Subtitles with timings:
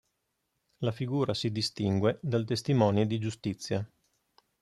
[0.79, 3.87] La figura si distingue dal testimone di giustizia.